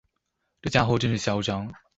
[0.63, 1.71] 這傢伙真是囂張